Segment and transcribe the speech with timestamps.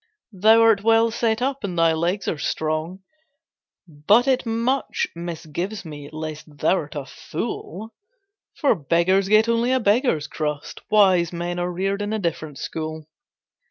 [0.33, 3.03] "Thou art well set up, and thy legs are strong,
[3.87, 7.93] But it much misgives me lest thou'rt a fool;
[8.55, 13.05] For beggars get only a beggar's crust, Wise men are reared in a different school."